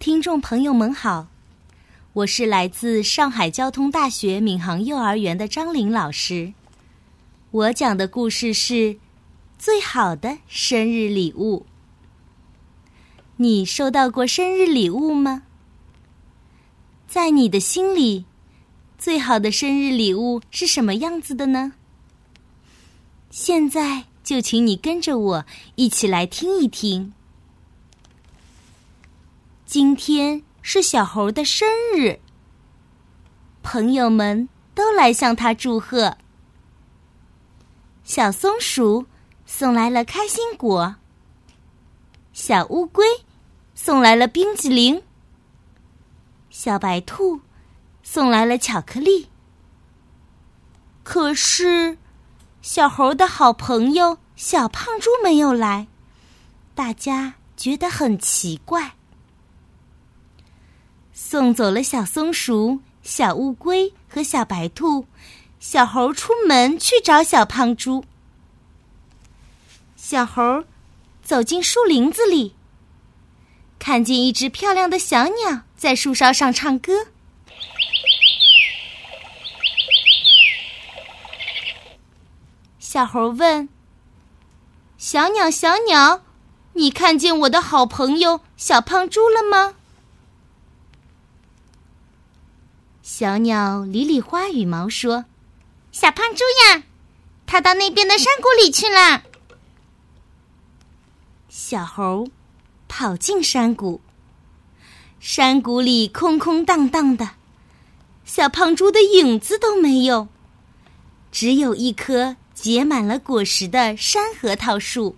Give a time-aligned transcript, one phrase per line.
[0.00, 1.28] 听众朋友们好，
[2.14, 6.54] 我是来自上海交通大学闵行幼儿园的张琳老师。
[7.50, 8.96] 我讲的故事是
[9.58, 11.66] 最好的生日礼物。
[13.36, 15.42] 你收到过生日礼物吗？
[17.06, 18.24] 在你的心里，
[18.96, 21.74] 最好的生日礼物是什么样子的呢？
[23.28, 25.44] 现在就请你跟着我
[25.74, 27.12] 一起来听一听。
[29.72, 32.18] 今天是小猴的生日，
[33.62, 36.16] 朋友们都来向他祝贺。
[38.02, 39.06] 小松鼠
[39.46, 40.96] 送来了开心果，
[42.32, 43.06] 小乌龟
[43.76, 45.04] 送来了冰激凌，
[46.50, 47.40] 小白兔
[48.02, 49.28] 送来了巧克力。
[51.04, 51.96] 可是，
[52.60, 55.86] 小猴的好朋友小胖猪没有来，
[56.74, 58.96] 大家觉得很奇怪。
[61.22, 65.06] 送走了小松鼠、小乌龟和小白兔，
[65.60, 68.02] 小猴出门去找小胖猪。
[69.94, 70.64] 小猴
[71.22, 72.56] 走进树林子里，
[73.78, 77.06] 看见一只漂亮的小鸟在树梢上唱歌。
[82.80, 83.68] 小猴问
[84.98, 86.22] ：“小鸟，小鸟，
[86.72, 89.76] 你看见我的好朋友小胖猪了吗？”
[93.12, 95.24] 小鸟理理花羽毛说
[95.90, 96.84] ：“小胖猪呀，
[97.44, 99.24] 它到那边的山谷里去了。”
[101.50, 102.28] 小猴
[102.86, 104.00] 跑进山谷，
[105.18, 107.30] 山谷里空空荡荡的，
[108.24, 110.28] 小胖猪的影子都没有，
[111.32, 115.16] 只有一棵结满了果实的山核桃树。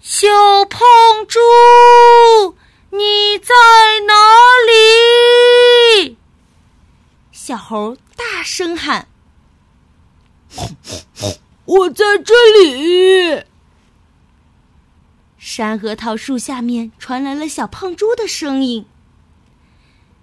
[0.00, 0.26] 小
[0.68, 0.80] 胖
[1.28, 1.38] 猪。
[2.90, 3.54] 你在
[4.06, 4.14] 哪
[4.66, 4.72] 里？
[7.48, 9.08] 小猴大声喊
[11.64, 13.42] ：“我在这里！”
[15.38, 18.84] 山核桃树下面传来了小胖猪的声音。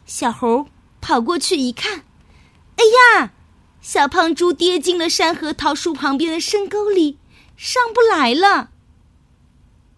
[0.06, 0.68] 小猴
[1.02, 2.04] 跑过去一看，
[2.76, 2.86] 哎
[3.18, 3.32] 呀，
[3.82, 7.18] 小胖猪跌进了山核桃树旁边的深沟里，
[7.58, 8.70] 上不来了。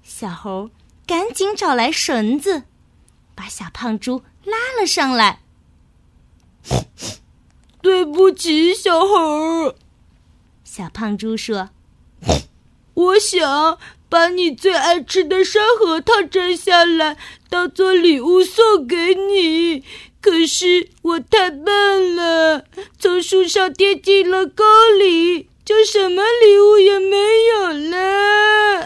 [0.02, 0.70] 小猴。
[1.06, 2.64] 赶紧找来绳子，
[3.36, 5.42] 把小胖猪拉了上来。
[7.88, 9.74] 对不起，小猴。
[10.62, 11.70] 小胖猪说：
[12.94, 17.16] “我想把你最爱吃的山核桃摘下来，
[17.50, 19.86] 当做礼物送给你。
[20.20, 22.66] 可是我太笨了，
[23.00, 24.66] 从树上跌进了沟
[25.00, 27.16] 里，就什么礼物也没
[27.54, 28.86] 有了。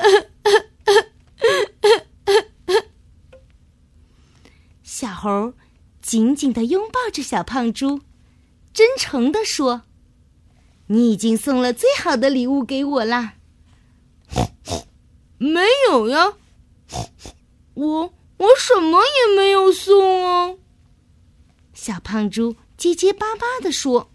[4.86, 5.54] ”小猴
[6.04, 8.02] 紧紧的拥抱着小胖猪，
[8.74, 9.84] 真诚地说
[10.88, 13.34] ：“你已经送了最好的礼物给我啦。
[15.38, 16.34] ”“没有呀，
[17.74, 20.56] 我我什么也没有送啊。”
[21.74, 24.12] 小胖猪结结巴巴地说：“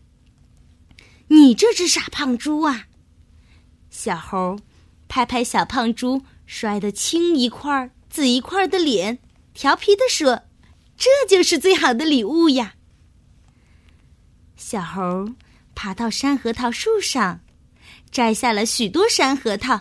[1.29, 2.87] 你这只傻胖猪啊！”
[3.91, 4.59] 小猴
[5.09, 9.19] 拍拍小胖猪摔得青一块紫一块的脸，
[9.53, 10.45] 调皮地说。
[10.99, 12.76] 这就是最好的礼物呀！
[14.57, 15.29] 小猴
[15.75, 17.41] 爬到山核桃树上，
[18.11, 19.81] 摘下了许多山核桃。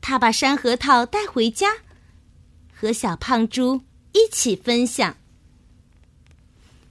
[0.00, 1.68] 他把山核桃带回家，
[2.72, 3.80] 和小胖猪
[4.12, 5.16] 一起分享。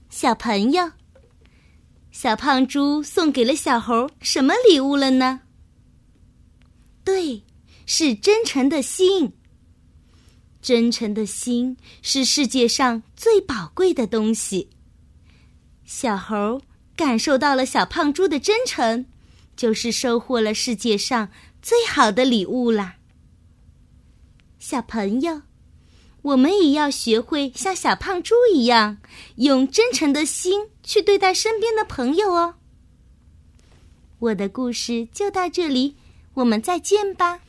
[0.08, 0.90] 小朋友，
[2.10, 5.40] 小胖猪送给了小猴什么礼物了呢？
[7.04, 7.42] 对，
[7.86, 9.32] 是真诚的心。
[10.60, 14.68] 真诚的心是世界上最宝贵的东西。
[15.92, 16.62] 小猴
[16.94, 19.06] 感受到了小胖猪的真诚，
[19.56, 21.30] 就是收获了世界上
[21.60, 22.94] 最好的礼物啦。
[24.60, 25.42] 小朋友，
[26.22, 28.98] 我们也要学会像小胖猪一样，
[29.34, 32.54] 用真诚的心去对待身边的朋友哦。
[34.20, 35.96] 我的故事就到这里，
[36.34, 37.40] 我们再见吧。